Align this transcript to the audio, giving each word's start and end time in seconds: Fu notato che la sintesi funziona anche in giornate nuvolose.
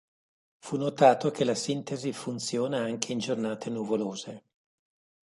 Fu 0.57 0.77
notato 0.77 1.29
che 1.29 1.43
la 1.43 1.53
sintesi 1.53 2.11
funziona 2.11 2.79
anche 2.79 3.11
in 3.11 3.19
giornate 3.19 3.69
nuvolose. 3.69 4.43